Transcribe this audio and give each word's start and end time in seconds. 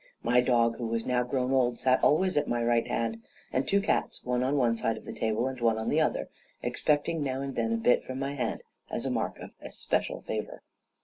My 0.23 0.41
dog, 0.41 0.77
who 0.77 0.87
was 0.87 1.05
now 1.05 1.21
grown 1.21 1.51
old, 1.53 1.77
sat 1.77 2.03
always 2.03 2.35
at 2.35 2.47
my 2.47 2.63
right 2.63 2.87
hand; 2.87 3.21
and 3.53 3.67
two 3.67 3.79
cats, 3.79 4.23
one 4.23 4.41
on 4.41 4.57
one 4.57 4.75
side 4.75 4.97
of 4.97 5.05
the 5.05 5.13
table 5.13 5.45
and 5.47 5.61
one 5.61 5.77
on 5.77 5.89
the 5.89 6.01
other, 6.01 6.27
expecting 6.63 7.21
now 7.21 7.41
and 7.41 7.55
then 7.55 7.71
a 7.71 7.77
bit 7.77 8.03
from 8.03 8.17
my 8.17 8.33
hand, 8.33 8.63
as 8.89 9.05
a 9.05 9.11
mark 9.11 9.37
of 9.37 9.51
especial 9.61 10.21
favor. 10.23 10.63